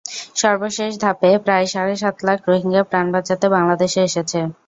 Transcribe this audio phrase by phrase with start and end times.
[0.35, 4.39] সর্বশেষ ধাপে প্রায় সাড়ে সাত লাখ রোহিঙ্গা প্রাণ বাঁচাতে বাংলাদেশে এসেছে।